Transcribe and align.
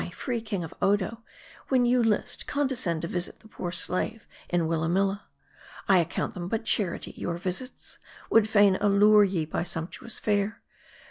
Ay, 0.03 0.09
free 0.09 0.41
king 0.41 0.63
of 0.63 0.73
Odo, 0.81 1.21
when 1.67 1.85
you 1.85 2.01
list, 2.01 2.47
condescend 2.47 3.03
to 3.03 3.07
visit 3.07 3.39
the 3.41 3.47
poor 3.47 3.71
slave 3.71 4.25
in 4.49 4.65
Willarnilla. 4.67 5.25
I 5.87 5.99
account 5.99 6.33
them 6.33 6.47
but 6.47 6.65
charity, 6.65 7.13
your 7.15 7.37
visits; 7.37 7.99
would 8.31 8.49
fain 8.49 8.79
allure 8.81 9.23
ye 9.23 9.45
by 9.45 9.61
sumptuous 9.61 10.17
fare. 10.17 10.63